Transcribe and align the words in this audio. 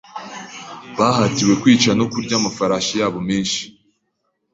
Bahatiwe 0.97 1.53
kwica 1.61 1.91
no 1.99 2.05
kurya 2.11 2.33
amafarashi 2.39 2.93
yabo 3.01 3.19
menshi. 3.29 3.61